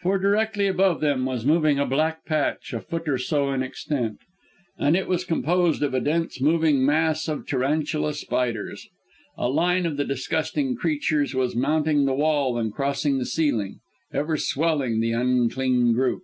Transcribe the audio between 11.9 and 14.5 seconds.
the wall and crossing the ceiling, ever